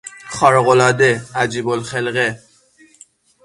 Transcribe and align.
خارقالعاده، 0.29 1.21
عجیبالخلقه 1.35 2.39